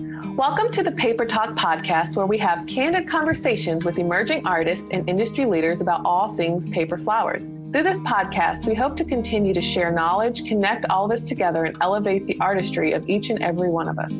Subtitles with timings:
[0.00, 5.06] Welcome to the Paper Talk podcast, where we have candid conversations with emerging artists and
[5.06, 7.58] industry leaders about all things paper flowers.
[7.72, 11.66] Through this podcast, we hope to continue to share knowledge, connect all of us together,
[11.66, 14.10] and elevate the artistry of each and every one of us.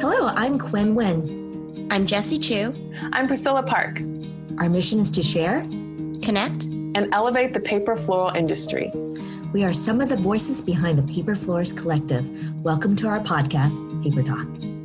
[0.00, 1.88] Hello, I'm Quen Wen.
[1.90, 2.72] I'm Jessie Chu.
[3.12, 4.00] I'm Priscilla Park.
[4.58, 5.62] Our mission is to share,
[6.22, 8.92] connect, and elevate the paper floral industry.
[9.52, 12.54] We are some of the voices behind the Paper Florist Collective.
[12.62, 14.77] Welcome to our podcast, Paper Talk.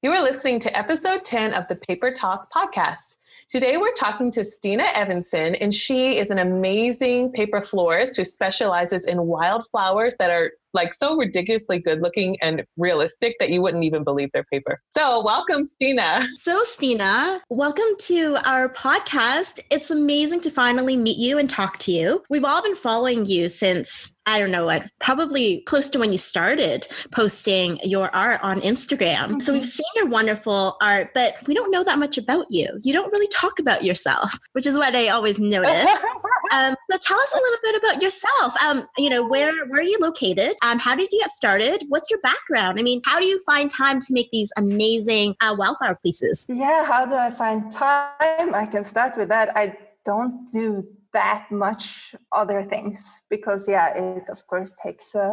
[0.00, 3.16] You are listening to episode 10 of the Paper Talk podcast.
[3.48, 9.06] Today we're talking to Stina Evanson, and she is an amazing paper florist who specializes
[9.06, 14.04] in wildflowers that are like so ridiculously good looking and realistic that you wouldn't even
[14.04, 14.80] believe they're paper.
[14.90, 16.26] So, welcome, Stina.
[16.38, 19.60] So, Stina, welcome to our podcast.
[19.70, 22.22] It's amazing to finally meet you and talk to you.
[22.28, 26.18] We've all been following you since I don't know what, probably close to when you
[26.18, 29.16] started posting your art on Instagram.
[29.16, 29.38] Mm-hmm.
[29.38, 32.68] So we've seen your wonderful art, but we don't know that much about you.
[32.82, 35.90] You don't really talk about yourself, which is what I always notice.
[36.52, 38.54] Um, so tell us a little bit about yourself.
[38.62, 40.54] Um, you know, where where are you located?
[40.62, 41.84] Um, how did you get started?
[41.88, 42.78] What's your background?
[42.78, 46.46] I mean, how do you find time to make these amazing uh, wildflower pieces?
[46.48, 48.54] Yeah, how do I find time?
[48.54, 49.56] I can start with that.
[49.56, 55.28] I don't do that much other things because yeah it of course takes a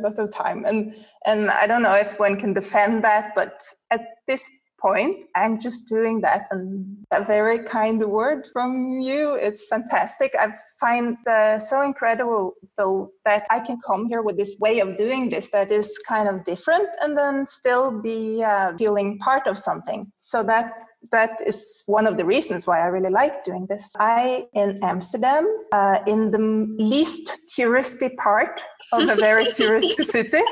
[0.00, 0.94] lot of time and
[1.26, 5.88] and i don't know if one can defend that but at this point i'm just
[5.88, 11.82] doing that and a very kind word from you it's fantastic i find uh, so
[11.82, 12.54] incredible
[13.24, 16.44] that i can come here with this way of doing this that is kind of
[16.44, 20.72] different and then still be uh, feeling part of something so that
[21.12, 23.94] that is one of the reasons why I really like doing this.
[23.98, 26.38] I in Amsterdam, uh, in the
[26.78, 28.60] least touristy part
[28.92, 30.42] of a very touristy city,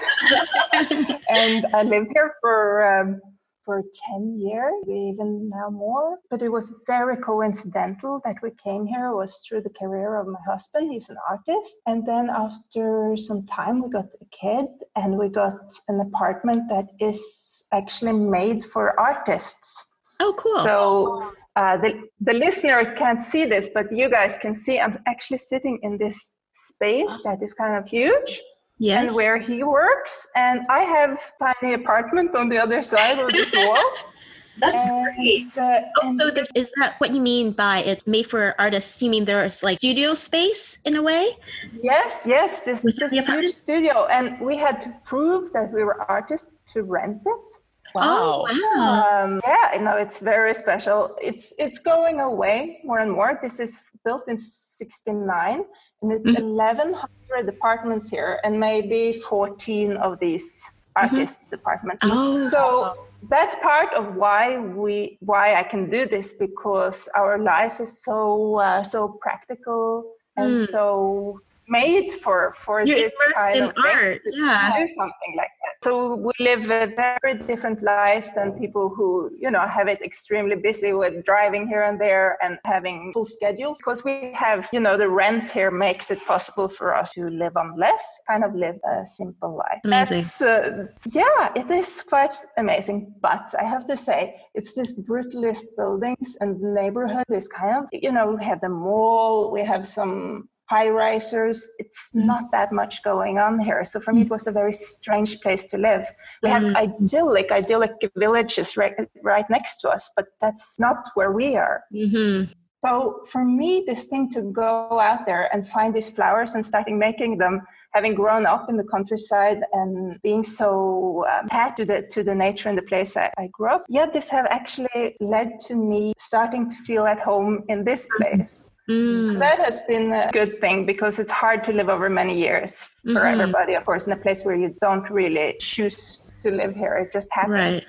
[1.28, 3.00] and I lived here for.
[3.00, 3.20] Um,
[3.67, 6.19] for 10 years, even now more.
[6.31, 10.28] But it was very coincidental that we came here it was through the career of
[10.28, 10.93] my husband.
[10.93, 11.77] He's an artist.
[11.87, 16.87] And then after some time, we got a kid and we got an apartment that
[17.00, 19.84] is actually made for artists.
[20.21, 20.62] Oh, cool.
[20.62, 25.38] So uh, the, the listener can't see this, but you guys can see I'm actually
[25.38, 28.41] sitting in this space that is kind of huge.
[28.78, 29.06] Yes.
[29.06, 30.28] And where he works.
[30.37, 33.92] And I have tiny apartment on the other side of this wall.
[34.59, 35.47] That's and, great.
[35.56, 39.03] Uh, oh, so there's, is that what you mean by it's made for artists?
[39.03, 41.36] You mean there's like studio space in a way?
[41.82, 42.62] Yes, yes.
[42.62, 44.06] This, this huge studio.
[44.10, 47.60] And we had to prove that we were artists to rent it.
[47.94, 48.44] Wow.
[48.48, 49.24] Oh, wow.
[49.24, 51.16] Um, yeah, no, it's very special.
[51.20, 53.38] It's it's going away more and more.
[53.42, 55.64] This is built in 69
[56.02, 56.54] and it's mm-hmm.
[56.54, 61.14] 1100 apartments here and maybe 14 of these mm-hmm.
[61.14, 61.60] artists' mm-hmm.
[61.60, 62.02] apartments.
[62.04, 62.48] Oh.
[62.48, 68.03] So that's part of why we why I can do this because our life is
[68.03, 70.66] so uh, so practical and mm.
[70.66, 74.22] so made for for You're this kind of art.
[74.30, 74.72] yeah.
[74.78, 75.56] do something like that.
[75.86, 80.56] So we live a very different life than people who you know have it extremely
[80.56, 83.78] busy with driving here and there and having full schedules.
[83.78, 87.56] Because we have you know the rent here makes it possible for us to live
[87.56, 89.78] on less, kind of live a simple life.
[89.84, 90.16] Amazing.
[90.16, 93.14] That's, uh, yeah, it is quite amazing.
[93.20, 97.84] But I have to say, it's this brutalist buildings and the neighborhood is kind of
[97.92, 101.66] you know we have the mall, we have some high risers.
[101.78, 102.25] It's mm.
[102.25, 103.84] not that much going on here.
[103.84, 106.06] So for me, it was a very strange place to live.
[106.43, 106.77] We have mm.
[106.77, 111.84] idyllic, idyllic villages right, right next to us, but that's not where we are.
[111.94, 112.53] Mm-hmm.
[112.84, 116.98] So for me, this thing to go out there and find these flowers and starting
[116.98, 117.62] making them,
[117.94, 122.34] having grown up in the countryside and being so um, attached to the to the
[122.34, 126.12] nature and the place I, I grew up, yeah, this have actually led to me
[126.19, 128.37] starting to feel at home in this mm-hmm.
[128.37, 128.66] place.
[128.88, 129.22] Mm.
[129.22, 132.82] So that has been a good thing because it's hard to live over many years
[133.02, 133.41] for mm-hmm.
[133.41, 136.94] everybody, of course, in a place where you don't really choose to live here.
[136.94, 137.54] It just happens.
[137.54, 137.86] Right.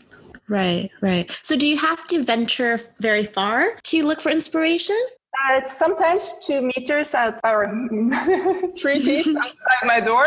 [0.49, 1.39] Right, right.
[1.43, 4.95] So, do you have to venture very far to look for inspiration?
[5.49, 7.67] Uh, sometimes two meters out or
[8.77, 10.25] three feet outside my door.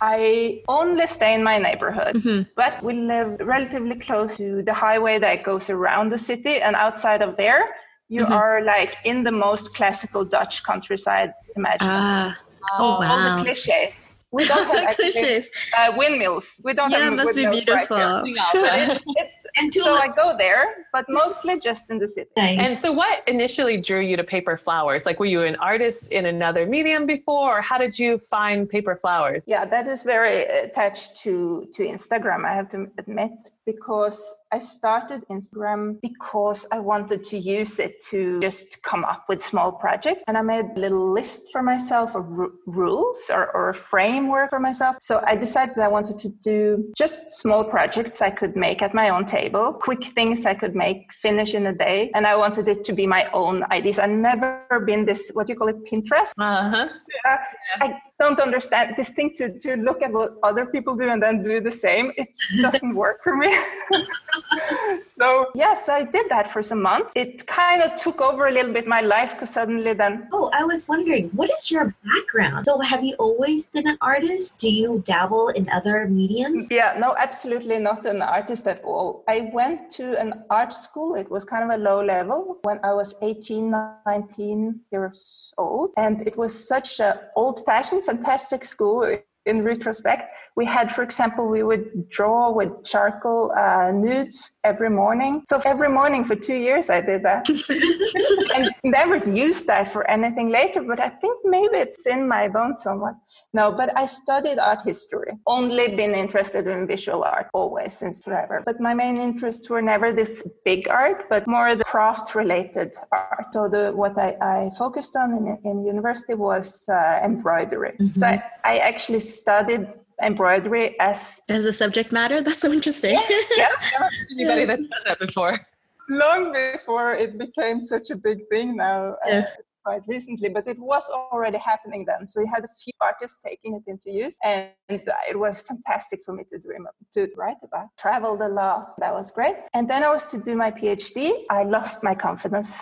[0.00, 2.42] I only stay in my neighborhood, mm-hmm.
[2.56, 7.22] but we live relatively close to the highway that goes around the city, and outside
[7.22, 7.68] of there,
[8.12, 8.40] you mm-hmm.
[8.40, 11.96] are like in the most classical Dutch countryside imaginable.
[11.98, 12.38] Ah.
[12.78, 13.10] Oh, wow.
[13.10, 14.08] All the cliches.
[14.32, 15.42] We don't have actually,
[15.76, 16.58] uh, windmills.
[16.64, 17.98] We don't yeah, have it must be beautiful.
[17.98, 18.22] Right
[18.54, 22.30] it's, it's, and so I go there, but mostly just in the city.
[22.34, 22.58] Nice.
[22.58, 25.04] And so, what initially drew you to paper flowers?
[25.04, 28.96] Like, were you an artist in another medium before, or how did you find paper
[28.96, 29.44] flowers?
[29.46, 31.34] Yeah, that is very attached to
[31.74, 32.46] to Instagram.
[32.50, 33.32] I have to admit
[33.66, 39.42] because I started Instagram because I wanted to use it to just come up with
[39.42, 40.22] small projects.
[40.28, 44.50] And I made a little list for myself of r- rules or, or a framework
[44.50, 44.96] for myself.
[45.00, 49.08] So I decided I wanted to do just small projects I could make at my
[49.08, 52.10] own table, quick things I could make, finish in a day.
[52.14, 53.98] And I wanted it to be my own ideas.
[53.98, 56.32] I've never been this, what do you call it, Pinterest.
[56.38, 56.88] Uh-huh.
[57.24, 57.44] Yeah.
[57.80, 61.42] I don't understand this thing to, to look at what other people do and then
[61.42, 62.12] do the same.
[62.16, 62.28] It
[62.60, 63.50] doesn't work for me.
[65.00, 67.12] so yes, I did that for some months.
[67.16, 70.28] It kind of took over a little bit my life because suddenly then.
[70.32, 72.66] Oh, I was wondering, what is your background?
[72.66, 74.58] So have you always been an artist?
[74.58, 76.68] Do you dabble in other mediums?
[76.70, 79.24] Yeah, no, absolutely not an artist at all.
[79.28, 81.14] I went to an art school.
[81.14, 83.70] It was kind of a low level when I was 18,
[84.06, 85.90] 19 years old.
[85.96, 91.48] And it was such an old fashioned, fantastic school in retrospect, we had, for example,
[91.48, 95.42] we would draw with charcoal uh, nudes every morning.
[95.46, 97.48] So every morning for two years, I did that,
[98.54, 100.82] and never used that for anything later.
[100.82, 103.14] But I think maybe it's in my bones somewhat.
[103.54, 105.32] No, but I studied art history.
[105.46, 108.62] Only been interested in visual art always since forever.
[108.64, 113.46] But my main interests were never this big art, but more the craft-related art.
[113.52, 117.92] So the what I, I focused on in, in university was uh, embroidery.
[118.00, 118.18] Mm-hmm.
[118.18, 119.88] So I, I actually studied
[120.22, 122.42] embroidery as as a subject matter.
[122.42, 123.12] That's so interesting.
[123.12, 124.08] Yes, yeah.
[124.30, 125.60] Anybody that's done that before?
[126.08, 129.16] Long before it became such a big thing now.
[129.24, 129.38] Uh, yeah.
[129.38, 132.26] Uh, quite recently, but it was already happening then.
[132.26, 136.34] So we had a few artists taking it into use, and it was fantastic for
[136.34, 137.88] me to dream of, to write about.
[137.98, 139.56] Traveled a lot, that was great.
[139.74, 141.44] And then I was to do my PhD.
[141.50, 142.78] I lost my confidence.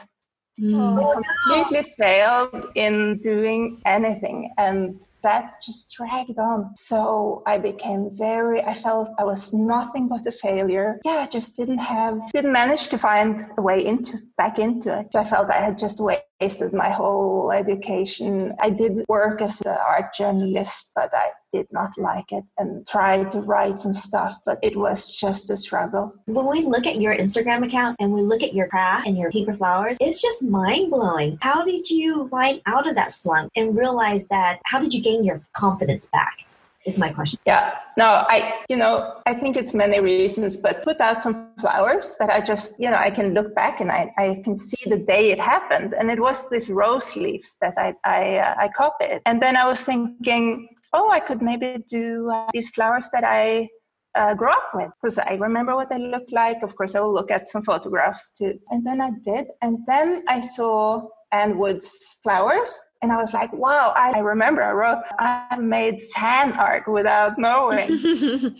[0.60, 0.98] Mm.
[0.98, 6.74] I completely failed in doing anything, and that just dragged on.
[6.76, 10.98] So I became very, I felt I was nothing but a failure.
[11.04, 15.08] Yeah, I just didn't have, didn't manage to find a way into, back into it.
[15.12, 16.00] So I felt I had just
[16.40, 18.54] wasted my whole education.
[18.60, 23.32] I did work as an art journalist, but I did not like it and tried
[23.32, 26.14] to write some stuff, but it was just a struggle.
[26.26, 29.30] When we look at your Instagram account and we look at your craft and your
[29.30, 31.38] paper flowers, it's just mind blowing.
[31.42, 34.60] How did you climb out of that slump and realize that?
[34.64, 36.38] How did you gain your confidence back?
[36.86, 37.38] Is my question.
[37.44, 42.16] Yeah, no, I, you know, I think it's many reasons, but put out some flowers
[42.18, 44.96] that I just, you know, I can look back and I, I can see the
[44.96, 45.92] day it happened.
[45.92, 49.20] And it was this rose leaves that I, I, uh, I copied.
[49.26, 53.68] And then I was thinking, oh, I could maybe do uh, these flowers that I
[54.14, 56.62] uh, grew up with because I remember what they looked like.
[56.62, 58.58] Of course, I will look at some photographs too.
[58.70, 59.48] And then I did.
[59.60, 62.80] And then I saw Ann Wood's flowers.
[63.02, 67.90] And I was like, wow, I remember I wrote, I made fan art without knowing.
[67.90, 68.54] and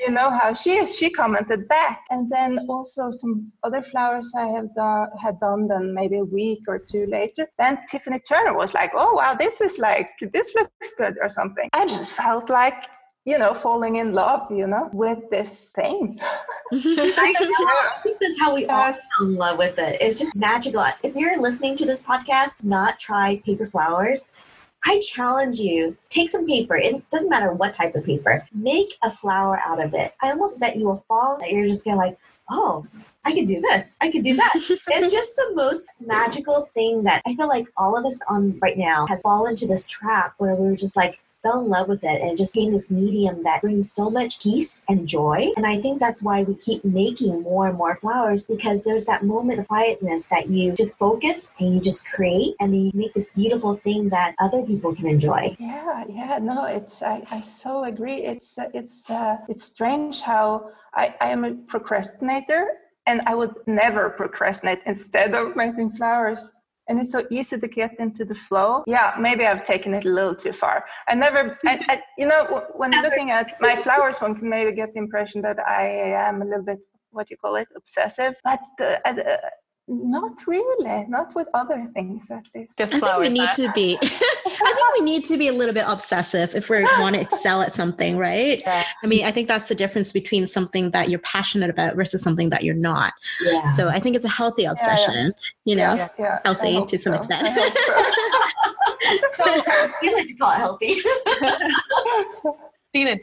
[0.00, 2.00] you know how she is, she commented back.
[2.08, 6.60] And then also some other flowers I have done, had done then maybe a week
[6.68, 7.48] or two later.
[7.58, 11.68] Then Tiffany Turner was like, oh, wow, this is like, this looks good or something.
[11.74, 12.86] I just felt like
[13.26, 16.18] you know, falling in love, you know, with this thing.
[16.72, 18.70] I, think that's how we yes.
[18.70, 19.98] all fall in love with it.
[20.00, 20.84] It's just magical.
[21.02, 24.28] If you're listening to this podcast, not try paper flowers,
[24.84, 26.76] I challenge you, take some paper.
[26.76, 28.46] It doesn't matter what type of paper.
[28.54, 30.12] Make a flower out of it.
[30.22, 32.16] I almost bet you will fall that you're just gonna like,
[32.48, 32.86] oh,
[33.24, 33.96] I can do this.
[34.00, 34.52] I can do that.
[34.54, 38.78] it's just the most magical thing that I feel like all of us on right
[38.78, 42.02] now has fallen into this trap where we are just like, fell in love with
[42.02, 45.52] it and it just became this medium that brings so much peace and joy.
[45.56, 49.24] And I think that's why we keep making more and more flowers because there's that
[49.24, 53.14] moment of quietness that you just focus and you just create and then you make
[53.14, 55.56] this beautiful thing that other people can enjoy.
[55.58, 58.24] Yeah, yeah, no, it's I, I so agree.
[58.24, 62.68] It's it's uh, it's strange how I, I am a procrastinator
[63.06, 66.52] and I would never procrastinate instead of making flowers
[66.88, 68.84] and it's so easy to get into the flow.
[68.86, 70.84] Yeah, maybe I've taken it a little too far.
[71.08, 74.92] I never, I, I, you know, when looking at my flowers, one can maybe get
[74.92, 76.78] the impression that I am a little bit,
[77.10, 78.34] what you call it, obsessive.
[78.44, 79.36] But uh, uh,
[79.88, 82.76] not really, not with other things at least.
[82.76, 83.96] Just I think we need to be.
[84.02, 87.62] I think we need to be a little bit obsessive if we want to excel
[87.62, 88.60] at something, right?
[88.60, 88.84] Yeah.
[89.02, 92.50] I mean, I think that's the difference between something that you're passionate about versus something
[92.50, 93.12] that you're not.
[93.40, 93.72] Yeah.
[93.72, 95.32] So I think it's a healthy obsession.
[95.64, 97.18] Yeah, you know, healthy to some so.
[97.18, 97.46] extent.
[97.46, 97.94] So.
[100.02, 100.96] we like to call it healthy.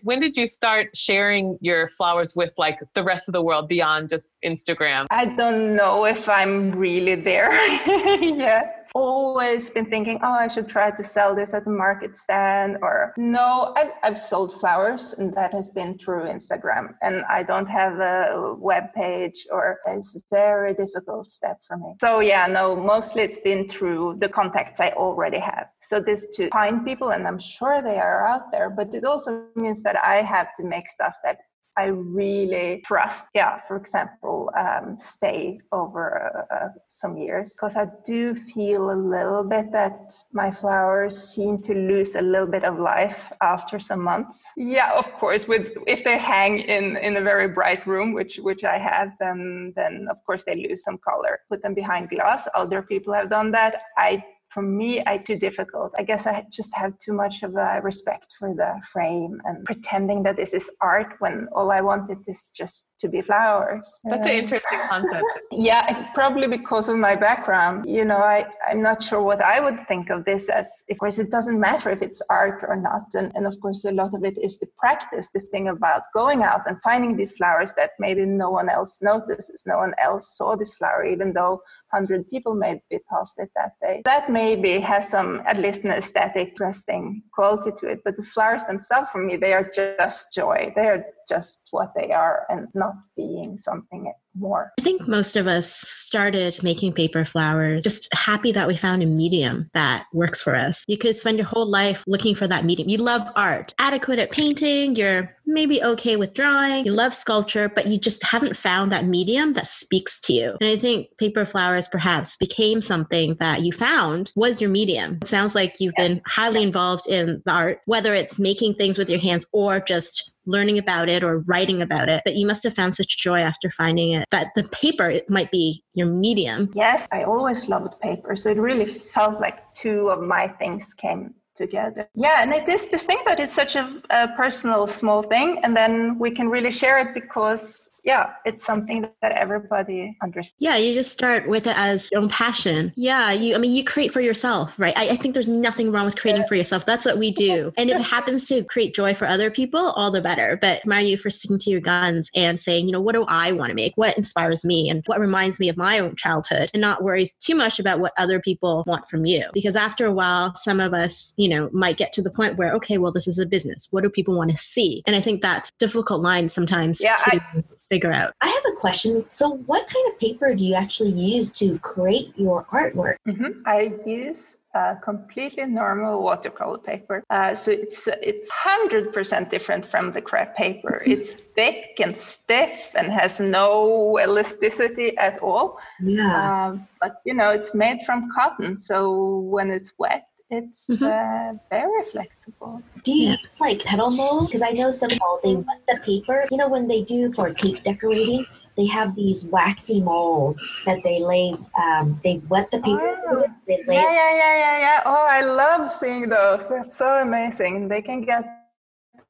[0.03, 4.09] When did you start sharing your flowers with like the rest of the world beyond
[4.09, 5.05] just Instagram?
[5.09, 7.53] I don't know if I'm really there
[8.21, 12.77] yet always been thinking, oh, I should try to sell this at the market stand.
[12.81, 16.95] Or no, I've, I've sold flowers, and that has been through Instagram.
[17.01, 21.95] And I don't have a web page, or it's a very difficult step for me.
[21.99, 25.67] So yeah, no, mostly it's been through the contacts I already have.
[25.79, 29.45] So this to find people, and I'm sure they are out there, but it also
[29.55, 31.37] means that I have to make stuff that
[31.77, 33.27] I really trust.
[33.33, 39.43] Yeah, for example, um, stay over uh, some years because I do feel a little
[39.43, 44.45] bit that my flowers seem to lose a little bit of life after some months.
[44.55, 48.63] Yeah, of course, with if they hang in in a very bright room, which which
[48.63, 51.39] I have, then then of course they lose some color.
[51.49, 52.47] Put them behind glass.
[52.53, 53.81] Other people have done that.
[53.97, 55.93] I for me, I too difficult.
[55.97, 60.23] I guess I just have too much of a respect for the frame and pretending
[60.23, 63.99] that this is art when all I wanted is just to be flowers.
[64.03, 65.25] That's an interesting concept.
[65.51, 67.85] yeah, probably because of my background.
[67.87, 70.83] You know, I, I'm not sure what I would think of this as.
[70.89, 73.05] Of course, it doesn't matter if it's art or not.
[73.13, 76.43] And, and of course, a lot of it is the practice, this thing about going
[76.43, 80.55] out and finding these flowers that maybe no one else notices, no one else saw
[80.55, 84.01] this flower, even though 100 people may be past it that day.
[84.05, 87.03] That maybe has some, at least an aesthetic, interesting
[87.35, 87.99] quality to it.
[88.05, 90.73] But the flowers themselves, for me, they are just joy.
[90.75, 94.71] They are just what they are and not being something more.
[94.79, 99.05] I think most of us started making paper flowers just happy that we found a
[99.05, 100.83] medium that works for us.
[100.87, 102.89] You could spend your whole life looking for that medium.
[102.89, 107.87] You love art, adequate at painting, you're maybe okay with drawing, you love sculpture, but
[107.87, 110.57] you just haven't found that medium that speaks to you.
[110.61, 115.19] And I think paper flowers perhaps became something that you found was your medium.
[115.21, 116.07] It sounds like you've yes.
[116.07, 116.67] been highly yes.
[116.67, 121.09] involved in the art, whether it's making things with your hands or just learning about
[121.09, 124.27] it or writing about it, but you must have found such joy after finding it.
[124.31, 126.69] But the paper it might be your medium.
[126.73, 128.35] Yes, I always loved paper.
[128.35, 132.07] So it really felt like two of my things came together.
[132.15, 135.75] Yeah, and it is this thing that is such a, a, personal small thing, and
[135.75, 140.55] then we can really share it because yeah, it's something that everybody understands.
[140.59, 142.91] Yeah, you just start with it as your own passion.
[142.95, 144.97] Yeah, you I mean you create for yourself, right?
[144.97, 146.47] I, I think there's nothing wrong with creating yeah.
[146.47, 146.85] for yourself.
[146.85, 147.71] That's what we do.
[147.83, 150.57] And if it happens to create joy for other people, all the better.
[150.59, 153.51] But admire you for sticking to your guns and saying, you know, what do I
[153.51, 153.91] want to make?
[153.95, 157.55] What inspires me and what reminds me of my own childhood and not worry too
[157.55, 159.45] much about what other people want from you.
[159.53, 162.71] Because after a while, some of us, you know, might get to the point where,
[162.73, 163.89] okay, well, this is a business.
[163.91, 165.03] What do people want to see?
[165.05, 168.33] And I think that's difficult line sometimes yeah, to I, figure out.
[168.39, 169.25] I have a question.
[169.29, 173.17] So, what kind of paper do you actually use to create your artwork?
[173.27, 173.59] Mm-hmm.
[173.65, 177.23] I use a completely normal watercolor paper.
[177.29, 181.01] Uh, so it's it's hundred percent different from the crepe paper.
[181.01, 181.11] Mm-hmm.
[181.11, 185.77] It's thick and stiff and has no elasticity at all.
[186.01, 186.67] Yeah.
[186.67, 190.23] Um, but you know, it's made from cotton, so when it's wet,
[190.53, 191.03] it's mm-hmm.
[191.03, 192.81] uh, very flexible.
[193.03, 193.35] Do you yeah.
[193.43, 194.47] use like petal mold?
[194.47, 196.45] Because I know some people they wet the paper.
[196.51, 198.45] You know when they do for cake decorating,
[198.77, 201.55] they have these waxy mold that they lay.
[201.81, 203.19] Um, they wet the paper.
[203.29, 203.45] Oh.
[203.67, 205.01] They lay yeah, yeah, yeah, yeah, yeah.
[205.05, 206.69] Oh, I love seeing those.
[206.69, 207.87] That's so amazing.
[207.87, 208.43] They can get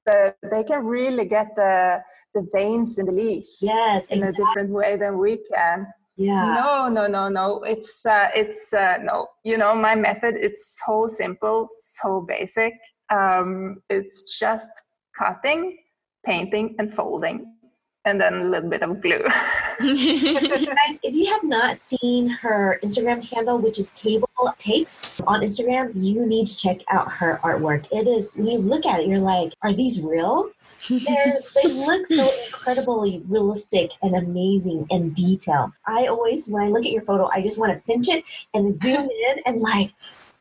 [0.06, 2.03] the, they can really get the
[2.34, 3.46] the veins in the leaf.
[3.62, 4.44] Yes, in exactly.
[4.44, 6.55] a different way than we can yeah.
[6.55, 7.63] No no no no.
[7.63, 9.27] It's uh, it's uh, no.
[9.43, 12.74] You know my method it's so simple so basic.
[13.10, 14.72] Um, it's just
[15.17, 15.77] cutting
[16.25, 17.53] painting and folding
[18.05, 19.20] and then a little bit of glue.
[19.79, 25.91] Guys if you have not seen her instagram handle which is table takes on instagram
[25.96, 27.88] you need to check out her artwork.
[27.91, 30.51] It is when you look at it you're like are these real
[30.90, 35.72] they look so incredibly realistic and amazing and detailed.
[35.88, 38.24] I always, when I look at your photo, I just want to pinch it
[38.54, 39.94] and zoom in and like,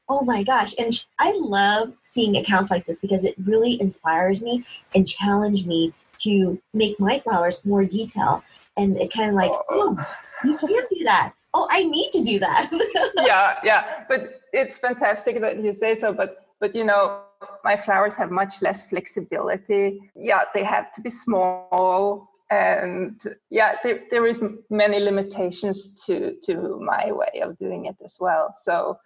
[0.09, 0.75] oh my gosh.
[0.79, 5.93] And I love seeing accounts like this because it really inspires me and challenges me
[6.19, 8.43] to make my flowers more detailed.
[8.77, 9.97] And it kind of like, oh.
[9.99, 10.07] oh,
[10.45, 11.35] you can't do that.
[11.55, 12.71] Oh, I need to do that.
[13.17, 14.05] yeah, yeah.
[14.09, 16.13] But it's fantastic that you say so.
[16.13, 17.21] But but you know,
[17.65, 20.11] my flowers have much less flexibility.
[20.15, 26.79] Yeah, they have to be small and yeah there, there is many limitations to to
[26.81, 28.55] my way of doing it as well.
[28.57, 28.99] So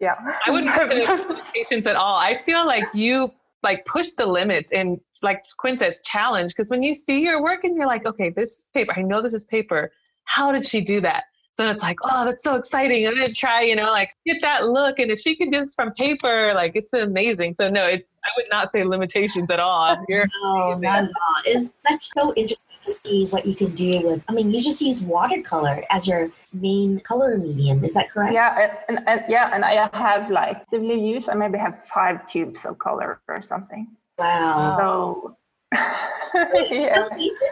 [0.00, 0.14] yeah.
[0.46, 2.16] I wouldn't have any limitations at all.
[2.16, 3.30] I feel like you
[3.62, 7.64] like push the limits and like quinn says challenge because when you see your work
[7.64, 8.94] and you're like okay this is paper.
[8.96, 9.92] I know this is paper.
[10.24, 11.24] How did she do that
[11.58, 13.04] So it's like, oh, that's so exciting.
[13.04, 15.00] I'm gonna try, you know, like get that look.
[15.00, 17.54] And if she can do this from paper, like it's amazing.
[17.54, 19.96] So no, it, I would not say limitations at all.
[20.08, 21.42] You're no, not at all.
[21.44, 24.22] It's such so interesting to see what you can do with.
[24.28, 27.82] I mean, you just use watercolor as your main color medium.
[27.84, 28.34] Is that correct?
[28.34, 31.28] Yeah, and, and, and yeah, and I have like the use.
[31.28, 33.88] I maybe have five tubes of color or something.
[34.16, 34.76] Wow.
[34.78, 35.36] So
[36.70, 37.08] yeah.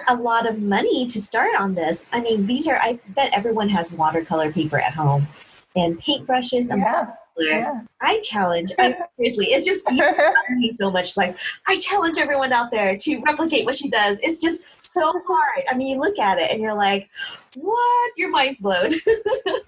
[0.09, 2.07] a lot of money to start on this.
[2.13, 5.29] I mean, these are, I bet everyone has watercolor paper at home
[5.75, 7.07] and paintbrushes and yeah.
[7.39, 7.83] Yeah.
[8.01, 11.17] I challenge, I, seriously, it's just me so much.
[11.17, 11.37] Like,
[11.69, 14.19] I challenge everyone out there to replicate what she does.
[14.23, 15.65] It's just so hard.
[15.69, 17.09] I mean, you look at it and you're like,
[17.57, 18.13] what?
[18.17, 18.91] Your mind's blown.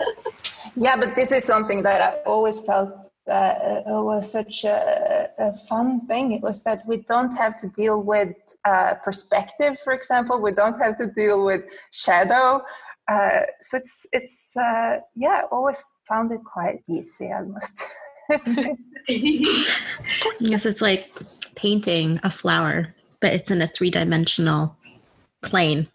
[0.76, 6.06] yeah, but this is something that I always felt uh, was such a, a, fun
[6.06, 6.32] thing.
[6.32, 10.40] It was that we don't have to deal with uh, perspective, for example.
[10.40, 12.62] We don't have to deal with shadow.
[13.08, 17.32] Uh, so it's it's uh, yeah, I always found it quite easy.
[17.32, 17.84] Almost.
[20.40, 21.18] Yes, it's like
[21.54, 24.76] painting a flower, but it's in a three dimensional
[25.42, 25.88] plane.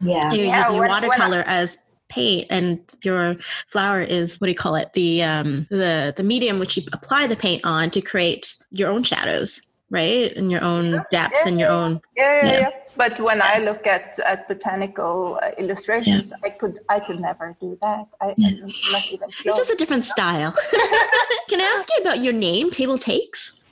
[0.00, 1.78] Yeah, you're yeah, using when, watercolor when I, as
[2.08, 3.36] paint and your
[3.68, 7.26] flower is what do you call it the um the the medium which you apply
[7.26, 10.34] the paint on to create your own shadows right?
[10.36, 12.00] And your own depths yeah, and your own.
[12.16, 12.70] Yeah, yeah, yeah.
[12.96, 17.78] But when I look at, at botanical uh, illustrations, I could I could never do
[17.82, 18.06] that.
[18.20, 19.28] I, not even.
[19.28, 20.52] It's just a different style.
[21.48, 23.62] Can I ask you about your name, Table Takes?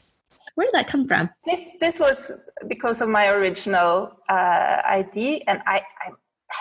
[0.54, 1.30] Where did that come from?
[1.46, 2.30] This this was
[2.68, 6.10] because of my original uh, ID, and I, I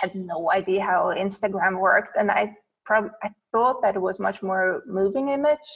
[0.00, 4.42] had no idea how Instagram worked, and I probably I thought that it was much
[4.42, 5.68] more moving image,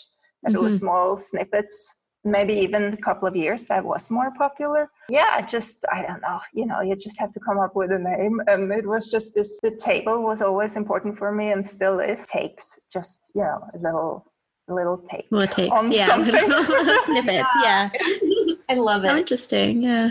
[0.43, 0.57] that mm-hmm.
[0.57, 0.87] it was mm-hmm.
[0.87, 1.95] small snippets.
[2.25, 4.91] Maybe even a couple of years that was more popular.
[5.09, 7.99] Yeah just i don't know you know you just have to come up with a
[7.99, 8.41] name.
[8.49, 12.27] And it was just this the table was always important for me and still is.
[12.27, 14.27] Takes just you know a little
[14.69, 16.17] little take little takes yeah.
[16.19, 17.89] little snippets yeah.
[18.69, 19.17] i love it.
[19.17, 20.11] Interesting yeah.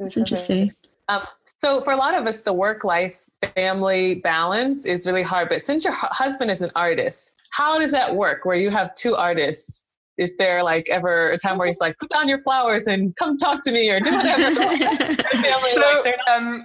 [0.00, 0.72] It's interesting.
[1.08, 1.22] Um,
[1.60, 5.64] so for a lot of us the work life family balance is really hard but
[5.66, 9.84] since your husband is an artist how does that work where you have two artists
[10.20, 13.38] is there like ever a time where he's like, put down your flowers and come
[13.38, 14.54] talk to me or do whatever?
[15.32, 16.62] family, so, like, um,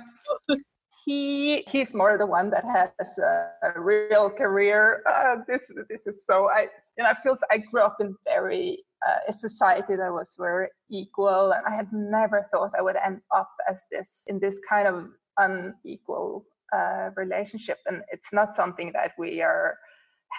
[1.06, 5.02] he he's more the one that has a, a real career.
[5.08, 8.84] Uh, this this is so I you know I feel I grew up in very
[9.08, 13.22] uh, a society that was very equal, and I had never thought I would end
[13.36, 19.12] up as this in this kind of unequal uh, relationship, and it's not something that
[19.18, 19.78] we are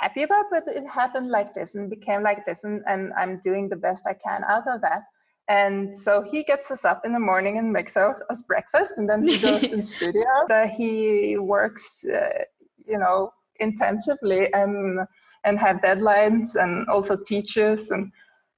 [0.01, 3.69] happy about, but it happened like this and became like this, and, and I'm doing
[3.69, 5.03] the best I can out of that.
[5.49, 9.27] And so he gets us up in the morning and makes us breakfast, and then
[9.27, 10.25] he goes in studio.
[10.51, 12.45] Uh, he works, uh,
[12.85, 15.07] you know, intensively and
[15.46, 18.12] and have deadlines, and also teaches, and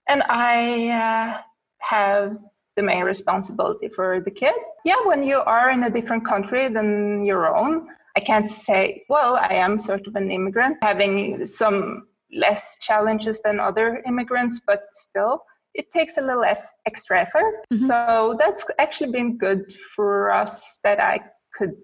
[0.09, 1.40] and I uh,
[1.79, 2.37] have
[2.77, 4.55] the main responsibility for the kid.
[4.85, 9.37] Yeah, when you are in a different country than your own, I can't say, well,
[9.37, 15.42] I am sort of an immigrant, having some less challenges than other immigrants, but still,
[15.74, 17.55] it takes a little F- extra effort.
[17.72, 17.87] Mm-hmm.
[17.87, 21.20] So that's actually been good for us that I
[21.55, 21.77] could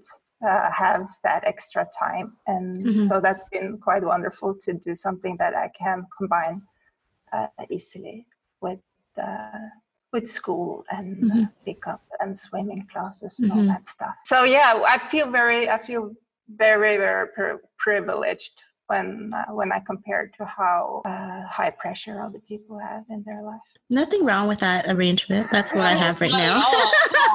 [0.45, 2.37] uh, have that extra time.
[2.47, 3.07] And mm-hmm.
[3.07, 6.63] so that's been quite wonderful to do something that I can combine
[7.33, 8.27] uh, easily
[8.61, 8.81] with.
[9.17, 9.69] Uh,
[10.13, 11.43] with school and mm-hmm.
[11.65, 13.67] pickup and swimming classes and all mm-hmm.
[13.67, 14.15] that stuff.
[14.25, 16.15] So yeah, I feel very, I feel
[16.49, 18.53] very very privileged
[18.87, 23.43] when uh, when I compare to how uh, high pressure other people have in their
[23.43, 23.61] life.
[23.91, 25.49] Nothing wrong with that arrangement.
[25.51, 26.63] That's what I have right now.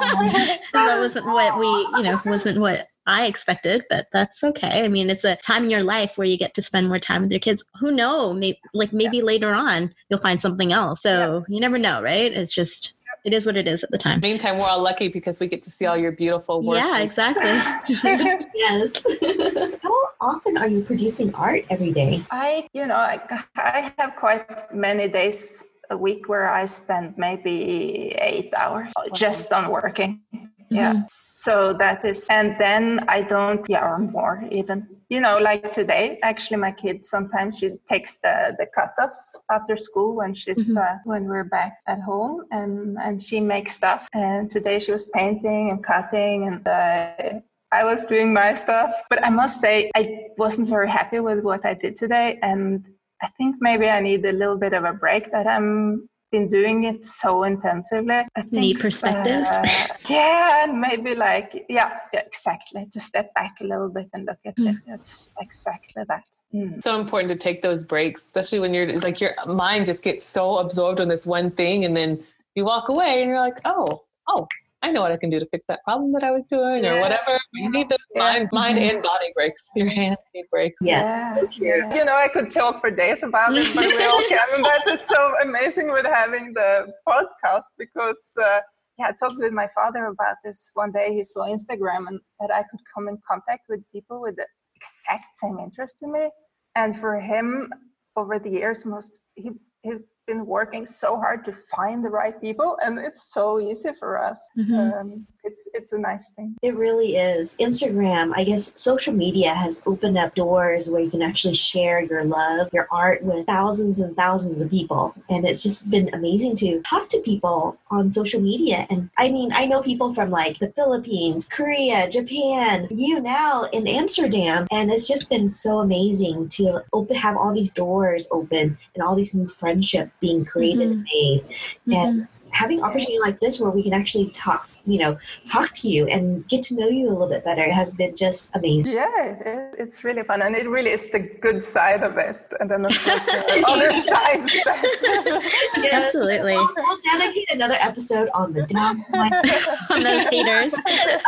[0.72, 4.84] that wasn't what we, you know, wasn't what I expected, but that's okay.
[4.84, 7.22] I mean, it's a time in your life where you get to spend more time
[7.22, 7.64] with your kids.
[7.80, 8.32] Who know?
[8.32, 9.24] Maybe like maybe yeah.
[9.24, 11.02] later on you'll find something else.
[11.02, 11.54] So yeah.
[11.54, 12.32] you never know, right?
[12.32, 14.20] It's just it is what it is at the time.
[14.20, 16.78] Meantime, we're all lucky because we get to see all your beautiful work.
[16.78, 17.44] Yeah, exactly.
[18.54, 19.04] yes.
[19.82, 22.24] How often are you producing art every day?
[22.30, 23.20] I, you know, I,
[23.56, 29.70] I have quite many days a week where I spend maybe eight hours just on
[29.70, 30.20] working.
[30.70, 30.92] Yeah.
[30.92, 31.02] Mm-hmm.
[31.08, 36.20] So that is, and then I don't, yeah, or more even you know, like today,
[36.22, 40.78] actually, my kid sometimes she takes the the cutoffs after school when she's mm-hmm.
[40.78, 44.06] uh, when we're back at home, and and she makes stuff.
[44.14, 47.40] And today she was painting and cutting, and uh,
[47.72, 48.94] I was doing my stuff.
[49.10, 52.86] But I must say, I wasn't very happy with what I did today, and
[53.20, 55.32] I think maybe I need a little bit of a break.
[55.32, 58.14] That I'm been doing it so intensively.
[58.14, 59.44] I think, Need perspective.
[59.46, 59.66] Uh,
[60.08, 62.86] yeah, and maybe like yeah, yeah, exactly.
[62.92, 64.70] To step back a little bit and look at mm.
[64.70, 64.76] it.
[64.86, 66.24] It's exactly that.
[66.54, 66.82] Mm.
[66.82, 70.58] So important to take those breaks, especially when you're like your mind just gets so
[70.58, 72.22] absorbed on this one thing, and then
[72.54, 74.46] you walk away and you're like, oh, oh,
[74.82, 76.94] I know what I can do to fix that problem that I was doing yeah.
[76.94, 77.38] or whatever.
[77.52, 78.22] You need those yeah.
[78.22, 78.96] mind, mind mm-hmm.
[78.96, 79.70] and body breaks.
[79.76, 80.78] Your hands need breaks.
[80.82, 81.36] Yeah.
[81.58, 81.94] yeah.
[81.94, 84.46] You know, I could talk for days about it, but we all can.
[84.54, 88.60] And that is so amazing with having the podcast because, uh,
[88.98, 91.12] yeah, I talked with my father about this one day.
[91.12, 95.34] He saw Instagram and that I could come in contact with people with the exact
[95.34, 96.30] same interest to me.
[96.74, 97.70] And for him,
[98.16, 99.50] over the years, most he
[99.82, 104.22] he's been working so hard to find the right people and it's so easy for
[104.22, 104.40] us.
[104.56, 104.74] Mm-hmm.
[104.74, 106.54] um, it's it's a nice thing.
[106.62, 107.56] It really is.
[107.68, 112.24] Instagram i guess social media has opened up doors where you can actually share your
[112.24, 115.14] love your art with thousands and thousands of people.
[115.28, 118.86] And it's just been amazing to talk to people on social media.
[118.90, 123.86] And i mean i know people from like the philippines korea japan you now in
[123.86, 124.66] amsterdam.
[124.70, 129.16] And it's just been so amazing to open have all these doors open and all
[129.16, 130.92] these new friendships being created mm-hmm.
[130.92, 131.92] and made mm-hmm.
[131.92, 136.06] and having opportunity like this where we can actually talk you know talk to you
[136.06, 139.74] and get to know you a little bit better has been just amazing yeah it,
[139.78, 142.92] it's really fun and it really is the good side of it and then of
[143.04, 144.54] course the other sides
[145.84, 145.90] yeah.
[145.92, 149.04] absolutely we'll, we'll, dedicate another episode on the down
[149.90, 151.18] on those haters yeah.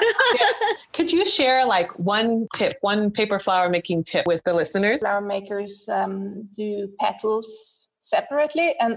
[0.93, 5.21] could you share like one tip one paper flower making tip with the listeners flower
[5.21, 7.82] makers um, do petals
[8.15, 8.93] separately and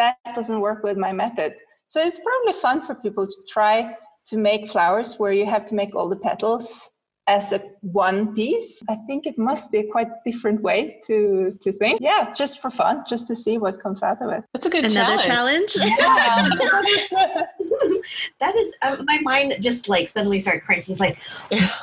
[0.00, 1.52] that doesn't work with my method.
[1.88, 3.96] So it's probably fun for people to try
[4.30, 6.68] to make flowers where you have to make all the petals
[7.28, 8.82] as a one piece.
[8.88, 12.00] I think it must be a quite different way to to think.
[12.00, 14.44] Yeah, just for fun, just to see what comes out of it.
[14.52, 15.72] That's a good Another challenge.
[15.74, 15.98] challenge.
[16.06, 16.48] Yeah.
[18.40, 20.92] that is uh, my mind just like suddenly started cranking.
[20.92, 21.18] It's like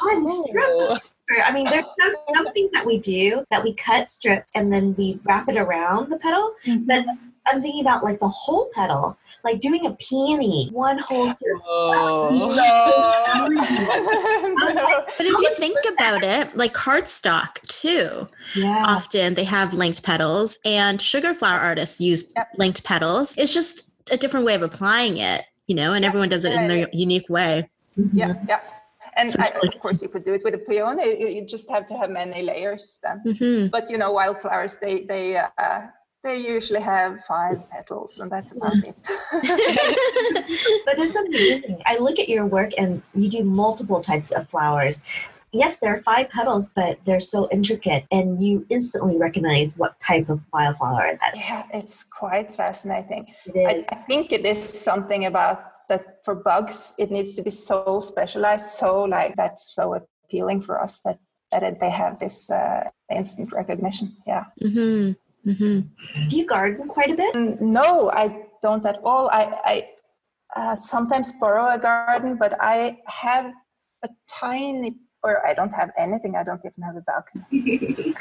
[0.01, 1.01] one strip.
[1.45, 4.93] I mean, there's some, some things that we do that we cut strips and then
[4.95, 6.85] we wrap it around the petal, mm-hmm.
[6.85, 7.05] but
[7.45, 11.31] I'm thinking about like the whole petal, like doing a peony, one whole.
[11.65, 12.29] Oh.
[14.55, 15.03] no.
[15.17, 18.85] but if you think about it, like cardstock too, yeah.
[18.87, 22.47] often they have linked petals, and sugar flower artists use yep.
[22.57, 23.35] linked petals.
[23.37, 26.09] It's just a different way of applying it, you know, and yep.
[26.09, 27.69] everyone does it in their unique way.
[27.97, 28.17] Mm-hmm.
[28.17, 28.59] Yeah, yeah.
[29.15, 31.35] And I, of course, you could do it with a peony.
[31.35, 33.21] You just have to have many layers then.
[33.25, 33.67] Mm-hmm.
[33.67, 35.81] But you know, wildflowers they they uh,
[36.23, 38.95] they usually have five petals, and that's about it.
[40.85, 41.81] but it's amazing.
[41.85, 45.01] I look at your work, and you do multiple types of flowers.
[45.51, 50.29] Yes, there are five petals, but they're so intricate, and you instantly recognize what type
[50.29, 51.43] of wildflower that is.
[51.43, 53.33] Yeah, it's quite fascinating.
[53.45, 53.85] It is.
[53.89, 58.01] I, I think it is something about that for bugs, it needs to be so
[58.01, 61.19] specialized, so like that's so appealing for us that
[61.51, 64.15] that they have this uh, instant recognition.
[64.25, 64.45] Yeah.
[64.61, 65.49] Mm-hmm.
[65.49, 66.27] Mm-hmm.
[66.27, 67.35] Do you garden quite a bit?
[67.35, 69.29] Mm, no, I don't at all.
[69.29, 69.89] I, I
[70.55, 73.51] uh, sometimes borrow a garden, but I have
[74.03, 76.35] a tiny or I don't have anything.
[76.35, 77.43] I don't even have a balcony.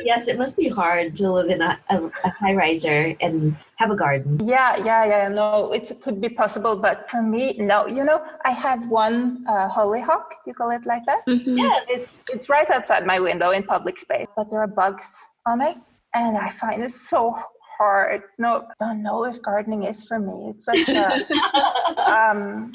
[0.04, 3.90] yes, it must be hard to live in a, a, a, high riser and have
[3.90, 4.38] a garden.
[4.42, 5.28] Yeah, yeah, yeah.
[5.28, 7.86] No, it could be possible, but for me, no.
[7.86, 10.30] You know, I have one uh, hollyhock.
[10.44, 11.22] Do you call it like that?
[11.26, 11.58] Mm-hmm.
[11.58, 15.60] Yes, it's it's right outside my window in public space, but there are bugs on
[15.60, 15.76] it
[16.14, 17.36] and I find it so
[17.76, 18.22] hard.
[18.38, 20.50] No, don't know if gardening is for me.
[20.50, 21.14] It's such a
[22.10, 22.72] um,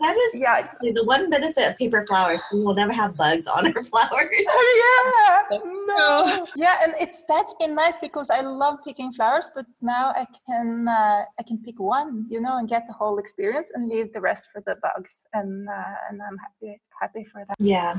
[0.00, 0.68] that is yeah.
[0.82, 4.28] The one benefit of paper flowers, we will never have bugs on our flowers.
[4.40, 10.12] yeah, no, yeah, and it's that's been nice because I love picking flowers, but now
[10.16, 13.88] I can uh, I can pick one, you know, and get the whole experience and
[13.88, 17.56] leave the rest for the bugs, and uh, and I'm happy happy for that.
[17.58, 17.94] Yeah.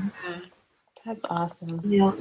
[1.04, 1.80] That's awesome.
[1.84, 2.12] Yeah.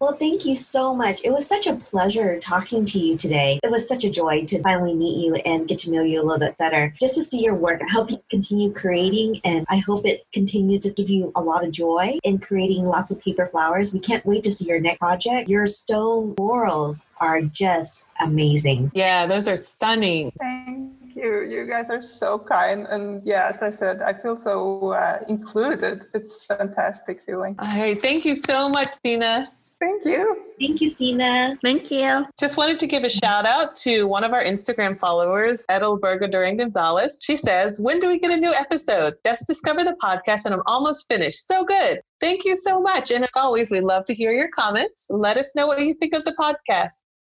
[0.00, 1.20] Well, thank you so much.
[1.24, 3.58] It was such a pleasure talking to you today.
[3.64, 6.24] It was such a joy to finally meet you and get to know you a
[6.24, 6.94] little bit better.
[6.96, 7.80] Just to see your work.
[7.82, 11.64] I hope you continue creating and I hope it continues to give you a lot
[11.64, 13.92] of joy in creating lots of paper flowers.
[13.92, 15.48] We can't wait to see your next project.
[15.48, 18.92] Your stone florals are just amazing.
[18.94, 20.30] Yeah, those are stunning.
[20.38, 21.42] Thank you.
[21.42, 22.86] You guys are so kind.
[22.88, 26.06] And yeah, as I said, I feel so uh, included.
[26.14, 27.56] It's fantastic feeling.
[27.58, 28.00] All right.
[28.00, 29.50] Thank you so much, Stina.
[29.80, 30.44] Thank you.
[30.60, 31.56] Thank you, Stina.
[31.62, 32.26] Thank you.
[32.38, 36.56] Just wanted to give a shout out to one of our Instagram followers, Edelberga Duran
[36.56, 37.20] Gonzalez.
[37.22, 39.14] She says, When do we get a new episode?
[39.24, 41.46] Just discovered the podcast and I'm almost finished.
[41.46, 42.00] So good.
[42.20, 43.12] Thank you so much.
[43.12, 45.06] And as always, we love to hear your comments.
[45.10, 47.02] Let us know what you think of the podcast.